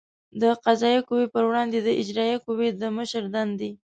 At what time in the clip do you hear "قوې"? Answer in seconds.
1.07-1.27, 2.45-2.69